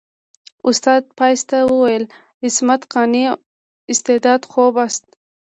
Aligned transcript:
استاد 0.69 1.01
فایز 1.17 1.41
ته 1.49 1.57
وویل 1.71 2.03
عصمت 2.45 2.81
قانع 2.93 3.29
استعداد 3.91 4.41
خوب 4.51 4.75
است. 4.85 5.05